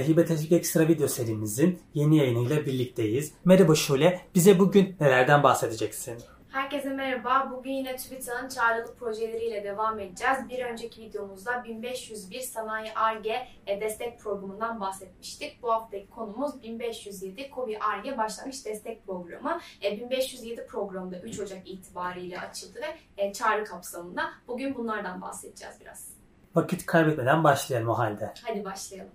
Hibe 0.00 0.24
Teşvik 0.24 0.52
Ekstra 0.52 0.88
video 0.88 1.08
serimizin 1.08 1.80
yeni 1.94 2.16
yayınıyla 2.16 2.66
birlikteyiz. 2.66 3.32
Merhaba 3.44 3.74
Şule, 3.74 4.20
bize 4.34 4.58
bugün 4.58 4.96
nelerden 5.00 5.42
bahsedeceksin? 5.42 6.18
Herkese 6.48 6.88
merhaba. 6.88 7.52
Bugün 7.56 7.70
yine 7.70 7.96
TÜBİTAK'ın 7.96 8.48
çağrılı 8.48 8.94
projeleriyle 8.94 9.64
devam 9.64 10.00
edeceğiz. 10.00 10.38
Bir 10.48 10.64
önceki 10.64 11.00
videomuzda 11.00 11.64
1501 11.64 12.40
Sanayi 12.40 12.92
ARGE 12.94 13.48
destek 13.66 14.20
programından 14.20 14.80
bahsetmiştik. 14.80 15.62
Bu 15.62 15.72
haftaki 15.72 16.10
konumuz 16.10 16.62
1507 16.62 17.50
COBİ 17.54 17.78
ARGE 17.78 18.18
Başlangıç 18.18 18.64
Destek 18.64 19.06
Programı. 19.06 19.60
1507 19.82 20.66
programda 20.66 21.18
3 21.18 21.40
Ocak 21.40 21.68
itibariyle 21.68 22.40
açıldı 22.40 22.80
ve 23.18 23.32
çağrı 23.32 23.64
kapsamında 23.64 24.30
bugün 24.48 24.74
bunlardan 24.74 25.22
bahsedeceğiz 25.22 25.74
biraz. 25.80 26.08
Vakit 26.54 26.86
kaybetmeden 26.86 27.44
başlayalım 27.44 27.88
o 27.88 27.98
halde. 27.98 28.34
Hadi 28.44 28.64
başlayalım. 28.64 29.12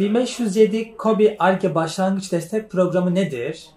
...1507 0.00 0.96
KOBİ 0.96 1.36
ARGE 1.38 1.74
Başlangıç 1.74 2.32
Destek 2.32 2.70
Programı 2.70 3.14
nedir? 3.14 3.70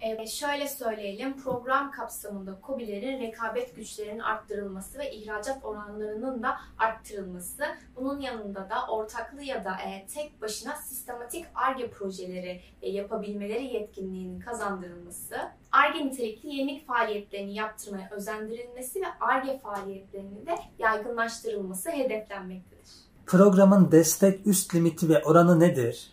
Evet, 0.00 0.28
şöyle 0.28 0.68
söyleyelim, 0.68 1.40
program 1.40 1.90
kapsamında 1.90 2.60
KOBİ'lerin 2.60 3.20
rekabet 3.20 3.76
güçlerinin 3.76 4.18
arttırılması 4.18 4.98
ve 4.98 5.12
ihracat 5.12 5.64
oranlarının 5.64 6.42
da 6.42 6.56
arttırılması, 6.78 7.64
bunun 7.96 8.20
yanında 8.20 8.70
da 8.70 8.86
ortaklı 8.88 9.42
ya 9.42 9.64
da 9.64 9.70
e, 9.70 10.06
tek 10.14 10.42
başına 10.42 10.76
sistematik 10.76 11.44
ARGE 11.54 11.90
projeleri 11.90 12.60
e, 12.82 12.90
yapabilmeleri 12.90 13.64
yetkinliğinin 13.64 14.40
kazandırılması, 14.40 15.36
ARGE 15.72 16.06
nitelikli 16.06 16.56
yenilik 16.56 16.86
faaliyetlerini 16.86 17.54
yaptırmaya 17.54 18.08
özendirilmesi 18.10 19.00
ve 19.00 19.06
ARGE 19.20 19.58
faaliyetlerinin 19.58 20.46
de 20.46 20.54
yaygınlaştırılması 20.78 21.90
hedeflenmektedir. 21.90 23.03
Programın 23.26 23.92
destek 23.92 24.46
üst 24.46 24.74
limiti 24.74 25.08
ve 25.08 25.22
oranı 25.24 25.60
nedir? 25.60 26.10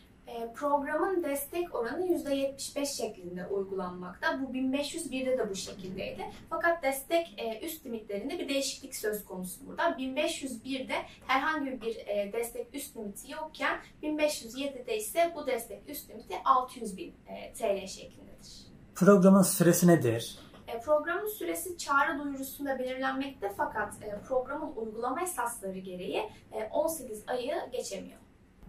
Programın 0.56 1.24
destek 1.24 1.76
oranı 1.76 2.08
%75 2.08 2.86
şeklinde 2.86 3.48
uygulanmakta. 3.48 4.42
Bu 4.42 4.54
1501'de 4.54 5.38
de 5.38 5.50
bu 5.50 5.56
şekildeydi. 5.56 6.26
Fakat 6.50 6.84
destek 6.84 7.42
üst 7.62 7.86
limitlerinde 7.86 8.40
bir 8.40 8.50
değişiklik 8.50 8.96
söz 8.96 9.26
konusu 9.26 9.68
burada. 9.68 9.84
1501'de 9.84 10.96
herhangi 11.28 11.82
bir 11.82 11.96
destek 12.34 12.76
üst 12.76 12.98
limiti 12.98 13.32
yokken 13.32 13.80
1507'de 14.04 14.98
ise 14.98 15.32
bu 15.36 15.48
destek 15.48 15.90
üst 15.90 16.10
limiti 16.10 16.36
600 16.46 16.98
bin 16.98 17.14
TL 17.60 17.88
şeklindedir. 17.88 18.66
Programın 18.96 19.42
süresi 19.42 19.88
nedir? 19.88 20.40
Programın 20.80 21.28
süresi 21.28 21.78
çağrı 21.78 22.24
duyurusunda 22.24 22.80
belirlenmekte 22.80 23.54
fakat 23.58 23.94
programın 24.28 24.76
uygulama 24.76 25.22
esasları 25.22 25.78
gereği 25.78 26.30
18 26.72 27.24
ayı 27.28 27.54
geçemiyor. 27.72 28.18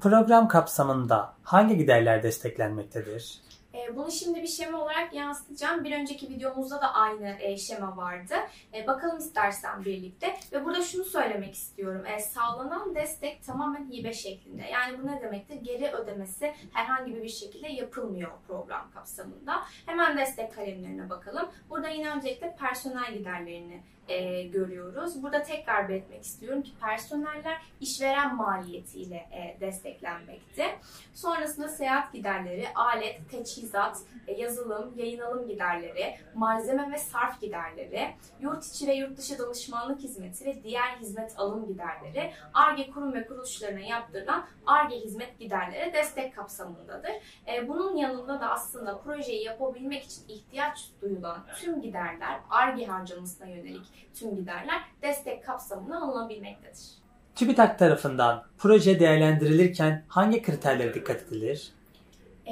Program 0.01 0.49
kapsamında 0.49 1.35
hangi 1.43 1.77
giderler 1.77 2.23
desteklenmektedir? 2.23 3.41
Bunu 3.97 4.11
şimdi 4.11 4.43
bir 4.43 4.49
şema 4.49 4.79
olarak 4.79 5.15
yansıtacağım. 5.15 5.85
Bir 5.85 5.99
önceki 5.99 6.29
videomuzda 6.29 6.81
da 6.81 6.95
aynı 6.95 7.59
şema 7.59 7.97
vardı. 7.97 8.35
Bakalım 8.87 9.19
istersen 9.19 9.85
birlikte. 9.85 10.37
Ve 10.53 10.65
burada 10.65 10.83
şunu 10.83 11.05
söylemek 11.05 11.55
istiyorum. 11.55 12.05
Sağlanan 12.21 12.95
destek 12.95 13.45
tamamen 13.45 13.91
hibe 13.91 14.13
şeklinde. 14.13 14.63
Yani 14.63 15.03
bu 15.03 15.07
ne 15.07 15.21
demektir? 15.21 15.55
Geri 15.63 15.93
ödemesi 15.93 16.55
herhangi 16.73 17.23
bir 17.23 17.29
şekilde 17.29 17.69
yapılmıyor 17.69 18.31
program 18.47 18.91
kapsamında. 18.95 19.63
Hemen 19.87 20.19
destek 20.19 20.55
kalemlerine 20.55 21.11
bakalım. 21.11 21.49
Burada 21.71 21.89
yine 21.89 22.11
öncelikle 22.11 22.57
personel 22.57 23.15
giderlerini 23.15 23.83
e, 24.09 24.43
görüyoruz. 24.43 25.23
Burada 25.23 25.43
tekrar 25.43 25.89
belirtmek 25.89 26.23
istiyorum 26.23 26.63
ki 26.63 26.71
personeller 26.81 27.63
işveren 27.81 28.37
maliyetiyle 28.37 29.17
e, 29.17 29.61
desteklenmekte. 29.61 30.79
Sonrasında 31.15 31.69
seyahat 31.69 32.13
giderleri, 32.13 32.69
alet, 32.75 33.31
teçhizat, 33.31 33.62
e, 34.27 34.33
yazılım, 34.33 34.93
yayın 34.97 35.21
alım 35.21 35.49
giderleri, 35.49 36.17
malzeme 36.35 36.93
ve 36.93 36.99
sarf 36.99 37.41
giderleri, 37.41 38.15
yurt 38.41 38.65
içi 38.67 38.87
ve 38.87 38.95
yurt 38.95 39.19
dışı 39.19 39.39
danışmanlık 39.39 40.01
hizmeti 40.01 40.45
ve 40.45 40.63
diğer 40.65 40.97
hizmet 41.01 41.35
alım 41.37 41.67
giderleri, 41.67 42.33
ARGE 42.55 42.91
kurum 42.91 43.15
ve 43.15 43.27
kuruluşlarına 43.27 43.81
yaptırılan 43.81 44.45
ARGE 44.67 44.97
hizmet 44.97 45.39
giderleri 45.39 45.93
destek 45.93 46.37
kapsamındadır. 46.37 47.13
E, 47.49 47.69
bunun 47.69 47.97
yanında 47.97 48.41
da 48.41 48.51
aslında 48.51 48.99
projeyi 48.99 49.45
yapabilmek 49.45 50.05
için 50.05 50.23
ihtiyaç 50.29 50.91
duyulan 51.03 51.39
tüm 51.61 51.83
giderler 51.83 52.41
ARGE 52.51 52.87
harcamasına 52.87 53.47
yönelik 53.47 53.87
tüm 54.15 54.37
giderler 54.37 54.83
destek 55.03 55.47
kapsamına 55.47 56.03
alınabilmektedir. 56.03 57.03
TÜBİTAK 57.35 57.79
tarafından 57.79 58.45
proje 58.59 59.01
değerlendirilirken 59.01 60.05
hangi 60.09 60.43
kriterlere 60.43 60.95
dikkat 60.95 61.23
edilir? 61.23 61.73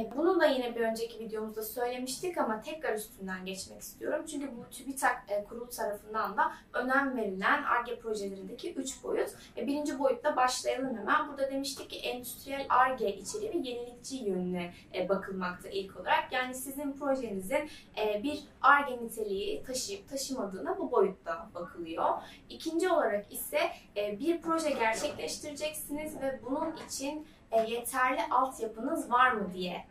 E, 0.01 0.17
bunu 0.17 0.41
da 0.41 0.47
yine 0.47 0.75
bir 0.77 0.81
önceki 0.81 1.19
videomuzda 1.19 1.63
söylemiştik 1.63 2.39
ama 2.39 2.61
tekrar 2.61 2.95
üstünden 2.95 3.45
geçmek 3.45 3.81
istiyorum. 3.81 4.25
Çünkü 4.31 4.57
bu 4.57 4.71
TÜBİTAK 4.71 5.25
e, 5.29 5.45
kurulu 5.45 5.69
tarafından 5.71 6.37
da 6.37 6.53
önem 6.73 7.17
verilen 7.17 7.63
ARGE 7.63 7.99
projelerindeki 7.99 8.75
3 8.75 9.05
boyut. 9.05 9.29
E, 9.57 9.67
birinci 9.67 9.99
boyutta 9.99 10.37
başlayalım 10.37 10.99
hemen. 10.99 11.29
Burada 11.29 11.51
demiştik 11.51 11.91
ki 11.91 11.97
endüstriyel 11.97 12.67
ARGE 12.69 13.17
içeriği 13.17 13.53
ve 13.53 13.69
yenilikçi 13.69 14.17
yönüne 14.17 14.75
e, 14.95 15.09
bakılmakta 15.09 15.69
ilk 15.69 15.97
olarak. 15.97 16.33
Yani 16.33 16.55
sizin 16.55 16.93
projenizin 16.93 17.71
e, 17.99 18.23
bir 18.23 18.41
ARGE 18.63 19.05
niteliği 19.05 19.63
taşıyıp 19.63 20.09
taşımadığına 20.09 20.79
bu 20.79 20.93
boyutta 20.93 21.51
bakılıyor. 21.55 22.09
İkinci 22.49 22.89
olarak 22.89 23.33
ise 23.33 23.59
e, 23.97 24.19
bir 24.19 24.41
proje 24.41 24.71
gerçekleştireceksiniz 24.71 26.21
ve 26.21 26.41
bunun 26.47 26.77
için 26.87 27.27
yeterli 27.69 28.21
altyapınız 28.31 29.11
var 29.13 29.33
mı 29.33 29.53
diye 29.55 29.87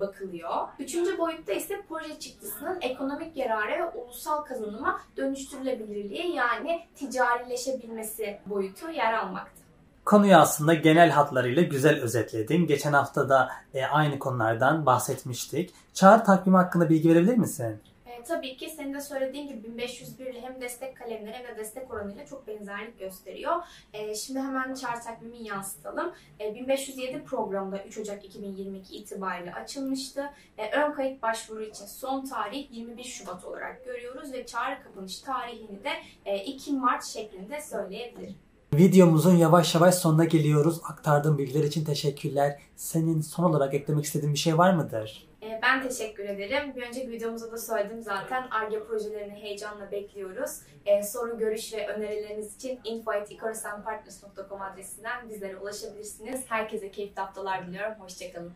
bakılıyor. 0.00 0.68
Üçüncü 0.78 1.18
boyutta 1.18 1.52
ise 1.52 1.74
proje 1.88 2.18
çıktısının 2.18 2.78
ekonomik 2.80 3.36
yararı 3.36 3.82
ve 3.82 3.88
ulusal 3.88 4.42
kazanıma 4.42 5.00
dönüştürülebilirliği 5.16 6.34
yani 6.34 6.86
ticarileşebilmesi 6.94 8.38
boyutu 8.46 8.90
yer 8.90 9.12
almakta. 9.12 9.66
Konuyu 10.04 10.36
aslında 10.36 10.74
genel 10.74 11.10
hatlarıyla 11.10 11.62
güzel 11.62 12.00
özetledin. 12.00 12.66
Geçen 12.66 12.92
hafta 12.92 13.28
da 13.28 13.50
aynı 13.90 14.18
konulardan 14.18 14.86
bahsetmiştik. 14.86 15.74
Çağrı 15.94 16.24
takvimi 16.24 16.56
hakkında 16.56 16.90
bilgi 16.90 17.08
verebilir 17.08 17.36
misin? 17.36 17.80
Tabii 18.28 18.56
ki 18.56 18.70
senin 18.70 18.94
de 18.94 19.00
söylediğin 19.00 19.48
gibi 19.48 19.64
1501 19.64 20.26
ile 20.26 20.40
hem 20.40 20.60
destek 20.60 20.96
kalemleri 20.96 21.32
hem 21.32 21.44
de 21.44 21.58
destek 21.58 21.94
oranıyla 21.94 22.26
çok 22.26 22.46
benzerlik 22.46 22.98
gösteriyor. 22.98 23.56
E, 23.92 24.14
şimdi 24.14 24.38
hemen 24.38 24.74
çağrı 24.74 25.00
takvimini 25.00 25.48
yansıtalım. 25.48 26.12
E, 26.40 26.54
1507 26.54 27.24
programda 27.24 27.84
3 27.84 27.98
Ocak 27.98 28.24
2022 28.24 28.96
itibariyle 28.96 29.54
açılmıştı. 29.54 30.30
E, 30.58 30.70
ön 30.70 30.92
kayıt 30.92 31.22
başvuru 31.22 31.62
için 31.62 31.86
son 31.86 32.24
tarih 32.24 32.66
21 32.70 33.04
Şubat 33.04 33.44
olarak 33.44 33.84
görüyoruz 33.84 34.32
ve 34.32 34.46
çağrı 34.46 34.82
kapanış 34.82 35.18
tarihini 35.18 35.84
de 35.84 35.90
e, 36.24 36.44
2 36.44 36.72
Mart 36.72 37.04
şeklinde 37.04 37.60
söyleyebilirim. 37.60 38.36
Videomuzun 38.74 39.36
yavaş 39.36 39.74
yavaş 39.74 39.94
sonuna 39.94 40.24
geliyoruz. 40.24 40.80
Aktardığın 40.84 41.38
bilgiler 41.38 41.64
için 41.64 41.84
teşekkürler. 41.84 42.58
Senin 42.76 43.20
son 43.20 43.44
olarak 43.44 43.74
eklemek 43.74 44.04
istediğin 44.04 44.34
bir 44.34 44.38
şey 44.38 44.58
var 44.58 44.74
mıdır? 44.74 45.26
Ben 45.66 45.88
teşekkür 45.88 46.24
ederim. 46.24 46.74
Bir 46.76 46.82
önceki 46.82 47.10
videomuzda 47.10 47.52
da 47.52 47.58
söyledim 47.58 48.02
zaten. 48.02 48.48
ARGE 48.50 48.84
projelerini 48.84 49.34
heyecanla 49.34 49.90
bekliyoruz. 49.90 50.60
Ee, 50.86 51.02
soru, 51.02 51.38
görüş 51.38 51.72
ve 51.72 51.88
önerileriniz 51.88 52.56
için 52.56 52.80
info.ikorusenpartners.com 52.84 54.62
adresinden 54.62 55.28
bizlere 55.28 55.56
ulaşabilirsiniz. 55.56 56.44
Herkese 56.48 56.90
keyifli 56.90 57.20
haftalar 57.20 57.66
diliyorum. 57.66 57.94
Hoşçakalın. 57.98 58.52